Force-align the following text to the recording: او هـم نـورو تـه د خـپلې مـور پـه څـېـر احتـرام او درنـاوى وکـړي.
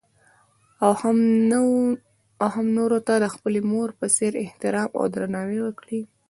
او 0.83 0.91
هـم 2.55 2.65
نـورو 2.77 2.97
تـه 3.07 3.13
د 3.23 3.25
خـپلې 3.33 3.59
مـور 3.69 3.89
پـه 3.99 4.07
څـېـر 4.15 4.33
احتـرام 4.45 4.89
او 4.97 5.05
درنـاوى 5.13 5.59
وکـړي. 5.63 5.99